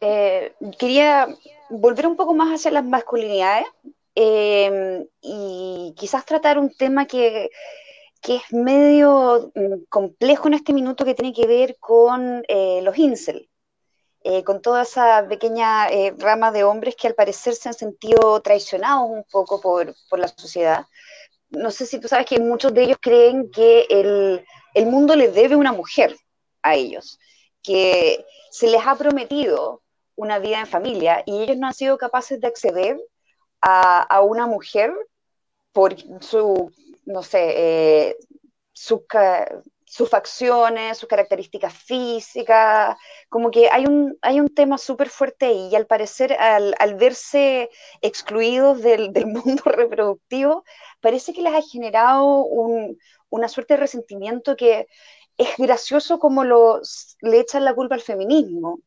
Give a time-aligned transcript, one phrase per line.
[0.00, 1.28] eh, quería
[1.68, 3.66] volver un poco más hacia las masculinidades
[4.14, 7.50] eh, y quizás tratar un tema que,
[8.22, 13.48] es medio mm, complejo en este minuto que tiene que ver con eh, los incel,
[14.44, 15.88] con toda esa pequeña
[16.18, 20.84] rama de hombres que al parecer se han sentido traicionados un poco por, la sociedad.
[21.48, 24.44] No sé si tú sabes que muchos de ellos creen que el,
[24.74, 26.14] el mundo le debe una mujer
[26.62, 27.18] a ellos,
[27.62, 29.82] que se les ha prometido
[30.20, 33.00] una vida en familia y ellos no han sido capaces de acceder
[33.62, 34.92] a, una mujer
[35.72, 36.70] por su,
[37.06, 38.16] no sé, eh,
[38.72, 42.96] sus facciones, sus características físicas,
[43.30, 47.70] como que hay un, hay un tema súper fuerte ahí y al parecer al, verse
[48.02, 50.64] excluidos del, mundo reproductivo,
[51.00, 52.44] parece que les ha generado
[53.30, 54.86] una suerte de resentimiento que
[55.38, 58.80] es gracioso como los, le echan la culpa al feminismo,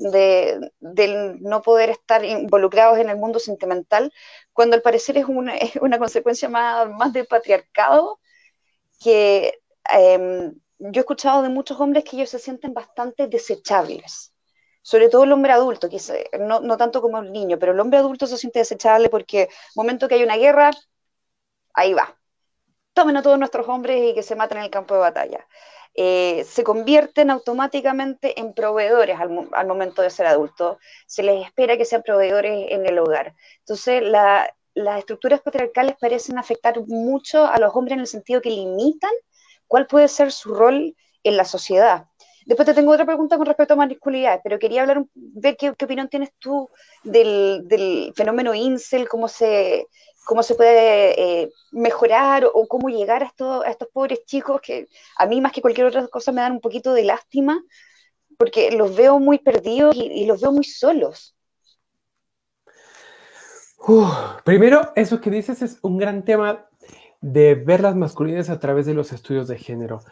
[0.00, 4.12] de, del no poder estar involucrados en el mundo sentimental,
[4.52, 8.20] cuando al parecer es una, una consecuencia más, más del patriarcado,
[9.00, 9.60] que
[9.92, 14.34] em, yo he escuchado de muchos hombres que ellos se sienten bastante desechables,
[14.82, 15.98] sobre todo el hombre adulto, que
[16.40, 20.08] no, no, tanto como el niño, pero el hombre adulto se siente desechable porque momento
[20.08, 20.70] que hay una guerra,
[21.74, 22.16] ahí va.
[22.94, 25.46] Tomen a todos nuestros hombres y que se maten en el campo de batalla.
[26.02, 30.78] Eh, se convierten automáticamente en proveedores al, momento de ser adultos.
[31.06, 33.34] Se les espera que sean proveedores en el hogar.
[33.58, 39.10] Entonces, las estructuras patriarcales parecen afectar mucho a los hombres en el sentido que limitan
[39.66, 42.06] cuál puede ser su rol en la sociedad.
[42.46, 46.08] Después te tengo otra pregunta con respecto a masculinidad, pero quería hablar, ver qué, opinión
[46.08, 46.70] tienes tú
[47.04, 49.86] del, del, fenómeno incel, cómo se,
[50.24, 54.88] cómo se puede eh, mejorar o, cómo llegar a estos, a estos pobres chicos que
[55.16, 57.62] a mí más que cualquier otra cosa me dan un poquito de lástima
[58.40, 61.36] porque los veo muy perdidos y, los veo muy solos.
[64.44, 66.66] primero, eso que dices es un gran tema
[67.20, 70.02] de ver las masculinidades a través de los estudios de género.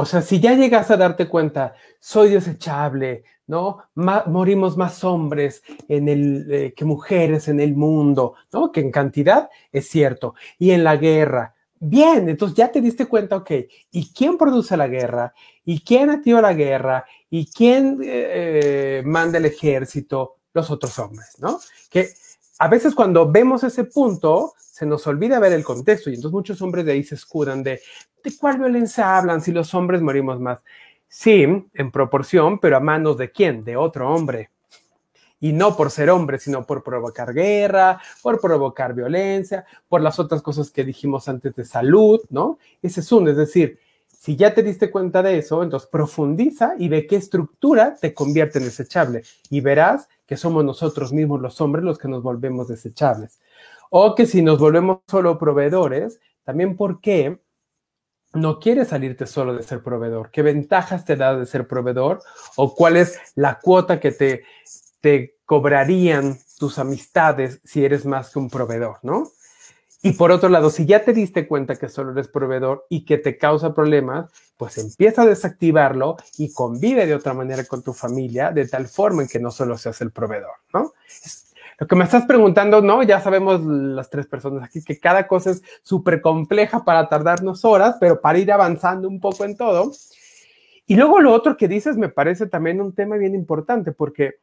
[0.00, 3.78] O sea, si ya llegas a darte cuenta, soy desechable, ¿no?
[3.94, 8.70] morimos más hombres eh, que mujeres en el mundo, ¿no?
[8.70, 10.36] Que en cantidad es cierto.
[10.56, 13.50] Y en la guerra, bien, entonces ya te diste cuenta, ok,
[13.90, 15.34] ¿y quién produce la guerra?
[15.64, 17.04] ¿Y quién activa la guerra?
[17.28, 20.36] ¿Y quién eh, manda el ejército?
[20.54, 21.58] Los otros hombres, ¿no?
[21.90, 22.10] Que
[22.60, 26.62] a veces cuando vemos ese punto, se nos olvida ver el contexto y entonces muchos
[26.62, 27.80] hombres de ahí se escudan de,
[28.22, 30.60] ¿de cuál violencia hablan si los hombres morimos más?
[31.08, 33.64] Sí, en proporción, pero a manos de quién?
[33.64, 34.50] De otro hombre.
[35.40, 40.42] Y no por ser hombre, sino por provocar guerra, por provocar violencia, por las otras
[40.42, 42.58] cosas que dijimos antes de salud, ¿no?
[42.82, 43.78] Ese es un, es decir,
[44.18, 48.58] si ya te diste cuenta de eso, entonces profundiza y ve qué estructura te convierte
[48.58, 53.38] en desechable y verás que somos nosotros mismos los hombres los que nos volvemos desechables.
[53.90, 57.38] O que si nos volvemos solo proveedores, también por qué
[58.40, 60.30] no quieres salirte solo de ser proveedor.
[60.30, 62.22] ¿Qué ventajas te da de ser proveedor?
[62.56, 64.44] ¿O cuál es la cuota que te,
[65.00, 69.30] te cobrarían tus amistades si eres más que un proveedor, ¿no?
[70.02, 73.18] Y por otro lado, si ya te diste cuenta que solo eres proveedor y que
[73.18, 78.52] te causa problemas, pues empieza a desactivarlo y convive de otra manera con tu familia,
[78.52, 80.92] de tal forma en que no solo seas el proveedor, ¿no?
[81.78, 83.04] Lo que me estás preguntando, ¿no?
[83.04, 87.96] Ya sabemos las tres personas aquí que cada cosa es súper compleja para tardarnos horas,
[88.00, 89.92] pero para ir avanzando un poco en todo.
[90.86, 94.40] Y luego lo otro que dices me parece también un tema bien importante, porque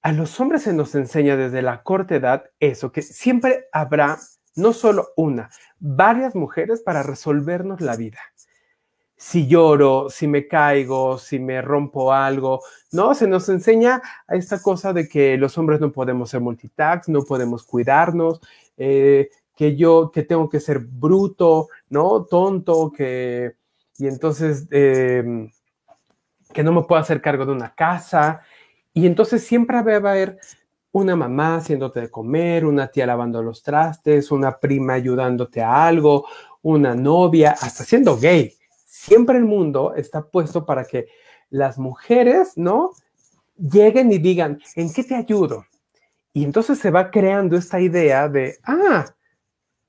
[0.00, 4.18] a los hombres se nos enseña desde la corta edad eso, que siempre habrá
[4.56, 8.18] no solo una, varias mujeres para resolvernos la vida
[9.22, 12.60] si lloro, si me caigo, si me rompo algo,
[12.90, 13.14] ¿no?
[13.14, 17.22] Se nos enseña a esta cosa de que los hombres no podemos ser multitask, no
[17.22, 18.40] podemos cuidarnos,
[18.76, 22.24] eh, que yo, que tengo que ser bruto, ¿no?
[22.24, 23.52] Tonto, que,
[23.96, 25.48] y entonces, em,
[26.52, 28.40] que no me puedo hacer cargo de una casa,
[28.92, 30.38] y entonces siempre va a haber
[30.90, 36.26] una mamá haciéndote de comer, una tía lavando los trastes, una prima ayudándote a algo,
[36.62, 38.52] una novia, hasta siendo gay
[39.02, 41.08] siempre el mundo está puesto para que
[41.50, 42.92] las mujeres, ¿no?
[43.56, 45.66] Lleguen y digan, ¿en qué te ayudo?
[46.32, 49.04] Y entonces se va creando esta idea de, ah,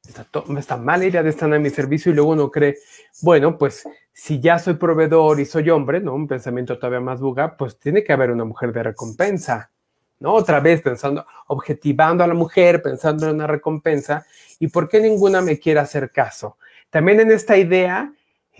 [0.07, 0.27] está,
[0.57, 2.77] está mala idea de estar a mi servicio y luego uno cree,
[3.21, 6.15] bueno, pues si ya soy proveedor y soy hombre, ¿no?
[6.15, 9.71] Un pensamiento todavía más buga, pues tiene que haber una mujer de recompensa,
[10.19, 10.33] ¿no?
[10.33, 14.25] Otra vez pensando, objetivando a la mujer, pensando en una recompensa,
[14.60, 16.57] ¿y por qué ninguna me quiere hacer caso?
[16.89, 18.12] También en esta idea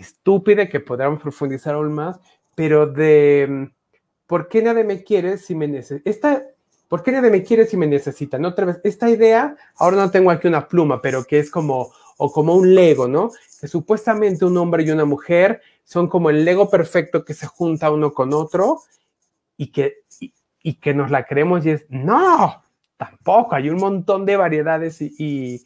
[0.04, 2.20] estúpida que podríamos profundizar aún más,
[2.54, 3.70] pero de,
[4.26, 6.44] ¿por qué nadie me quiere si me necesita?
[6.88, 8.38] ¿Por qué nadie me quiere si me necesita?
[8.38, 8.48] ¿No?
[8.48, 12.30] Otra vez, esta idea, ahora no tengo aquí una pluma, pero que es como, o
[12.30, 13.30] como un Lego, ¿no?
[13.60, 17.90] Que supuestamente un hombre y una mujer son como el Lego perfecto que se junta
[17.90, 18.80] uno con otro
[19.56, 20.04] y que,
[20.62, 22.62] y, que nos la creemos y es, no,
[22.96, 25.64] tampoco, hay un montón de variedades y, y,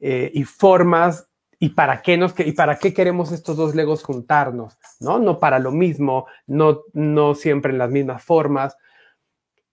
[0.00, 1.29] eh, y formas
[1.62, 4.78] ¿Y para qué nos y para qué queremos estos dos legos juntarnos?
[4.98, 5.18] ¿No?
[5.18, 8.78] No para lo mismo, no, no siempre en las mismas formas.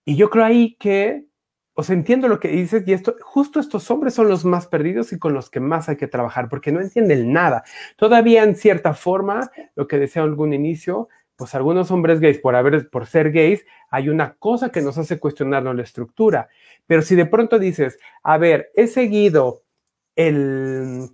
[0.04, 1.24] Y yo creo ahí que,
[1.72, 5.14] o sea, entiendo lo que dices y esto, justo estos hombres son los más perdidos
[5.14, 7.64] y con los que más hay que trabajar porque no entienden nada.
[7.96, 12.90] Todavía en cierta forma, lo que decía algún inicio, pues algunos hombres gays, por, haber,
[12.90, 16.48] por ser gays, hay una cosa que nos hace cuestionarnos la estructura.
[16.86, 19.62] Pero si de pronto dices, a ver, he seguido
[20.16, 21.08] el,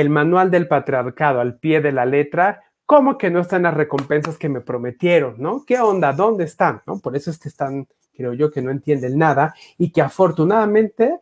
[0.00, 4.36] el manual del patriarcado al pie de la letra, ¿cómo que no están las recompensas
[4.36, 5.36] que me prometieron?
[5.38, 5.64] ¿No?
[5.64, 6.12] ¿Qué onda?
[6.12, 6.82] ¿Dónde están?
[6.86, 6.98] ¿No?
[6.98, 11.18] Por eso es que están, creo yo, que no entienden nada y que afortunadamente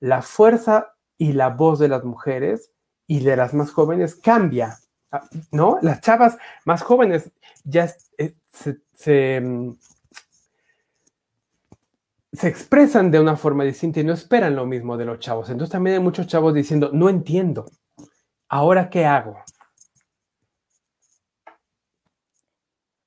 [0.00, 2.70] la fuerza y la voz de las mujeres
[3.06, 4.78] y de las más jóvenes cambia,
[5.52, 5.78] ¿no?
[5.82, 7.30] Las chavas más jóvenes
[7.64, 9.76] ya eh, se, se, mm,
[12.32, 15.50] se, expresan de una forma distinta y no esperan lo mismo de los chavos.
[15.50, 17.66] Entonces también hay muchos chavos diciendo, no entiendo,
[18.48, 19.36] ¿ahora qué hago?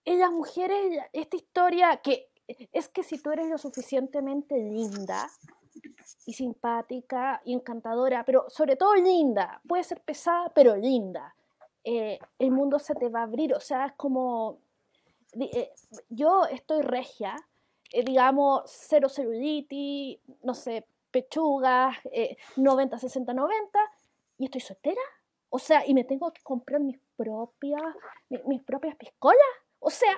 [0.05, 2.29] En las mujeres, esta historia que
[2.71, 5.29] es que si tú eres lo suficientemente linda
[6.25, 11.35] y simpática y encantadora, pero sobre todo linda, puede ser pesada, pero linda,
[11.83, 13.53] eh, el mundo se te va a abrir.
[13.53, 14.59] O sea, es como,
[15.39, 15.71] eh,
[16.09, 17.35] yo estoy regia,
[17.91, 21.97] eh, digamos, cero celulitis, no sé, pechugas,
[22.55, 23.79] 90, 60, 90,
[24.37, 25.01] y estoy soltera.
[25.49, 27.81] O sea, y me tengo que comprar mis propias,
[28.29, 29.37] mis, propias piscolas.
[29.79, 30.11] O sea,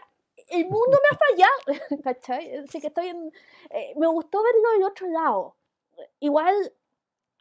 [0.49, 2.65] el mundo me ha fallado, ¿cachai?
[2.67, 3.31] Que estoy
[3.69, 5.55] eh, me gustó verlo del otro lado.
[6.19, 6.73] Igual,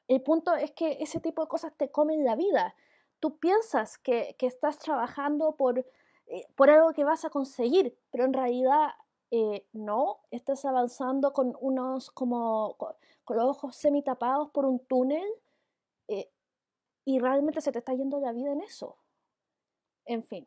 [0.08, 2.74] el punto es que ese tipo de cosas te comen la vida.
[3.18, 5.84] Tú piensas que, que estás trabajando por,
[6.26, 8.90] eh, por algo que vas a conseguir, pero en realidad
[9.32, 12.94] eh, no, estás avanzando con unos como con,
[13.36, 15.26] los ojos semi tapados por un túnel
[17.04, 18.96] y realmente se te está yendo la vida en eso.
[20.04, 20.46] En fin.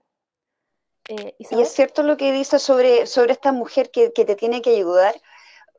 [1.10, 4.72] Eh, y es cierto lo que dice sobre, sobre esta mujer que, te tiene que
[4.72, 5.20] ayudar.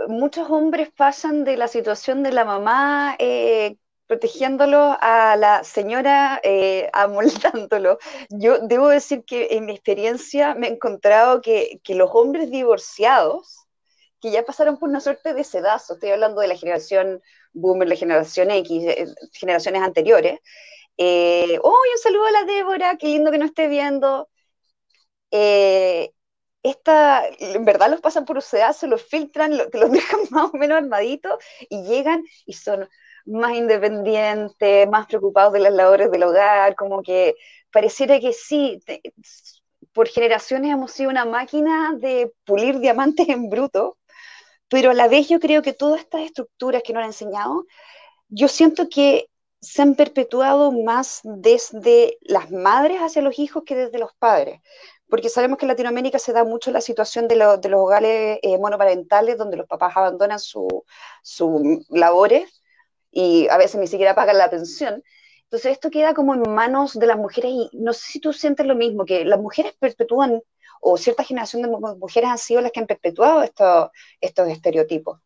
[0.08, 3.76] Muchos hombres pasan de la situación de la mamá eh,
[4.06, 7.98] protegiéndolo a la señora eh, amoldándolo.
[8.28, 13.63] Yo debo decir que en mi experiencia me he encontrado que, que los hombres divorciados,
[14.24, 17.20] que ya pasaron por una suerte de sedazo, estoy hablando de la generación
[17.52, 20.40] boomer, la generación X, eh, generaciones anteriores.
[20.96, 22.96] Eh, ¡Oh, un saludo a la Débora!
[22.96, 24.30] ¡Qué lindo que nos esté viendo!
[25.30, 26.10] Eh,
[26.62, 30.78] esta, en verdad los pasan por un sedazo, los filtran, los dejan más o menos
[30.78, 31.34] armaditos
[31.68, 32.88] y llegan y son
[33.26, 37.34] más independientes, más preocupados de las labores del hogar, como que
[37.70, 38.80] pareciera que sí,
[39.92, 43.98] por generaciones hemos sido una máquina de pulir diamantes en bruto,
[44.68, 47.66] pero a la vez yo creo que todas estas estructuras que nos han enseñado,
[48.28, 49.28] yo siento que
[49.60, 54.60] se han perpetuado más desde las madres hacia los hijos que desde los padres.
[55.08, 59.38] Porque sabemos que en Latinoamérica se da mucho la situación de, los hogares eh, monoparentales,
[59.38, 60.68] donde los papás abandonan sus
[61.22, 62.62] su labores
[63.10, 65.02] y a veces ni siquiera pagan la pensión.
[65.44, 68.66] Entonces esto queda como en manos de las mujeres y no sé si tú sientes
[68.66, 70.42] lo mismo, que las mujeres perpetúan
[70.86, 75.18] o cierta generación de mujeres han sido las que han perpetuado estos, estos estereotipos.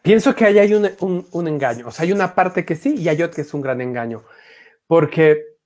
[0.00, 3.22] Pienso que ahí hay un, engaño, o sea, hay una parte que sí y hay
[3.22, 4.24] otra que es un gran engaño,
[4.86, 5.58] porque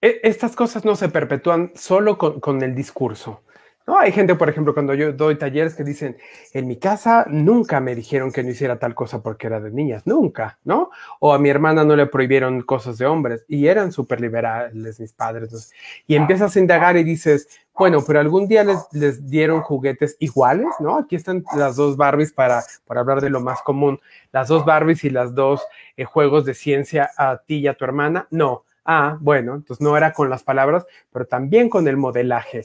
[0.00, 3.42] e, estas cosas no se perpetúan solo con el discurso.
[3.86, 6.16] No, hay gente, por ejemplo, cuando yo doy talleres que dicen,
[6.52, 10.08] en mi casa nunca me dijeron que no hiciera tal cosa porque era de niñas,
[10.08, 10.90] nunca, ¿no?
[11.20, 15.12] O a mi hermana no le prohibieron cosas de hombres y eran súper liberales mis
[15.12, 15.72] padres.
[16.08, 20.66] Y empiezas a indagar y dices, bueno, pero algún día les, les dieron juguetes iguales,
[20.80, 20.98] ¿no?
[20.98, 24.00] Aquí están las dos Barbies para, para hablar de lo más común,
[24.32, 25.62] las dos Barbies y las dos
[25.96, 28.26] eh, juegos de ciencia a ti y a tu hermana.
[28.32, 28.64] No.
[28.84, 32.62] Ah, bueno, entonces no era con las palabras, pero también con el modelaje.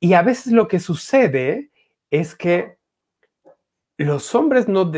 [0.00, 1.70] Y a veces lo que sucede
[2.10, 2.78] es que
[3.98, 4.92] los hombres no,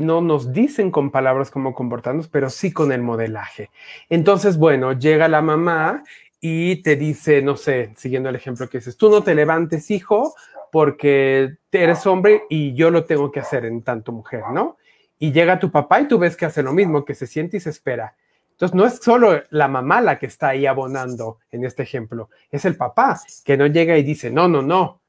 [0.00, 3.70] no nos dicen con palabras cómo comportarnos, pero sí con el modelaje.
[4.08, 6.02] Entonces, bueno, llega la mamá
[6.40, 10.34] y te dice, no sé, siguiendo el ejemplo que dices, tú no te levantes, hijo,
[10.72, 14.78] porque eres hombre y yo lo tengo que hacer en tanto mujer, ¿no?
[15.18, 17.60] Y llega tu papá y tú ves que hace lo mismo, que se siente y
[17.60, 18.16] se espera.
[18.60, 22.66] Entonces, no es solo la mamá la que está ahí abonando en este ejemplo, es
[22.66, 25.00] el papá que no llega y dice, no, no, no,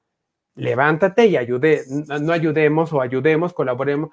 [0.56, 4.12] levántate y ayude, no ayudemos o ayudemos, colaboremos.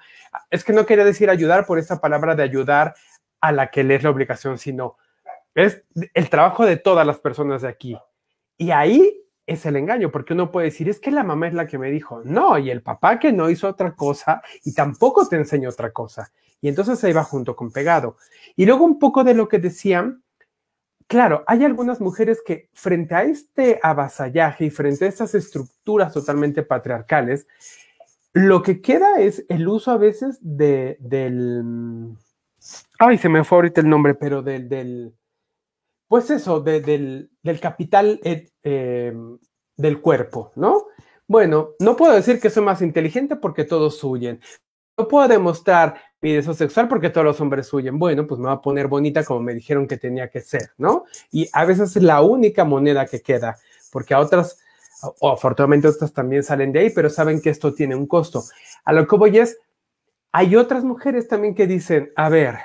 [0.50, 2.96] Es que no quería decir ayudar por esta palabra de ayudar
[3.40, 4.96] a la que le es la obligación, sino
[5.54, 7.96] es el trabajo de todas las personas de aquí.
[8.56, 9.17] Y ahí
[9.48, 11.90] es el engaño, porque uno puede decir, es que la mamá es la que me
[11.90, 15.90] dijo, no, y el papá que no hizo otra cosa y tampoco te enseñó otra
[15.90, 16.30] cosa.
[16.60, 18.16] Y entonces se iba junto con pegado.
[18.56, 20.22] Y luego un poco de lo que decían,
[21.06, 26.62] claro, hay algunas mujeres que frente a este avasallaje y frente a estas estructuras totalmente
[26.62, 27.46] patriarcales,
[28.34, 32.14] lo que queda es el uso a veces de, del...
[32.98, 35.14] Ay, se me fue ahorita el nombre, pero del
[36.08, 39.14] pues eso, del, capital eh,
[39.76, 40.86] del cuerpo, ¿no?
[41.26, 44.40] Bueno, no puedo decir que soy más inteligente porque todos huyen.
[44.96, 47.98] No puedo demostrar mi deseo sexual porque todos los hombres huyen.
[47.98, 51.04] Bueno, pues me voy a poner bonita como me dijeron que tenía que ser, ¿no?
[51.30, 53.58] Y a veces es la única moneda que queda,
[53.92, 54.58] porque a otras,
[55.20, 58.42] o afortunadamente otras también salen de ahí, pero saben que esto tiene un costo.
[58.84, 59.58] A lo que voy es,
[60.32, 62.56] hay otras mujeres también que dicen, a ver,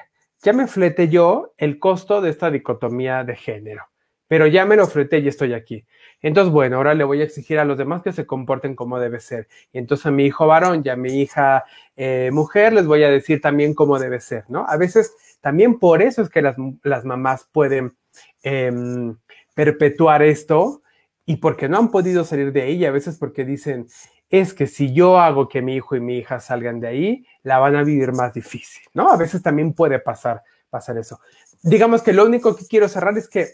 [0.44, 3.86] ya me flete yo el costo de esta dicotomía de género,
[4.28, 5.86] pero ya me lo fleté y estoy aquí.
[6.22, 9.20] Entonces, bueno, ahora le voy a exigir a los demás que se comporten como debe
[9.20, 9.48] ser.
[9.72, 13.10] Y entonces a mi hijo varón y a mi hija eh, mujer les voy a
[13.10, 14.66] decir también cómo debe ser, ¿no?
[14.68, 16.58] A veces también por eso es que las,
[17.06, 17.96] mamás pueden
[18.42, 19.18] em,
[19.54, 20.82] perpetuar esto
[21.26, 23.88] y porque no han podido salir de ahí, a veces porque dicen,
[24.34, 27.60] es que si yo hago que mi hijo y mi hija salgan de ahí, la
[27.60, 29.12] van a vivir más difícil, ¿no?
[29.12, 31.20] A veces también puede pasar, pasar eso.
[31.62, 33.50] Digamos que lo único que quiero cerrar es que,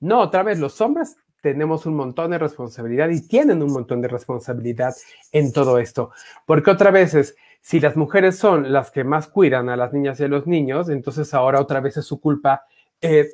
[0.00, 4.08] no, otra vez, los hombres tenemos un montón de responsabilidad y tienen un montón de
[4.08, 4.94] responsabilidad
[5.30, 6.10] en todo esto.
[6.46, 10.18] Porque otra vez es, si las mujeres son las que más cuidan a las niñas
[10.20, 12.62] y a los niños, entonces ahora otra vez es su culpa
[13.02, 13.28] eh,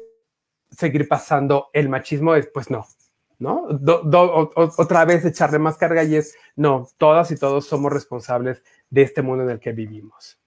[0.72, 2.84] seguir pasando el machismo, pues no,
[3.38, 3.66] ¿no?
[4.78, 9.22] otra vez echarle más carga y es, no, todas y todos somos responsables de este
[9.22, 10.38] mundo en el que vivimos.